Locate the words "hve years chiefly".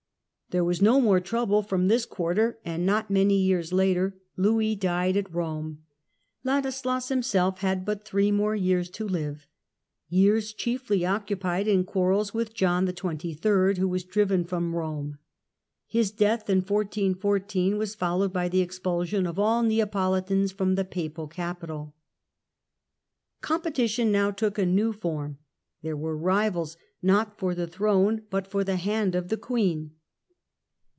9.07-11.05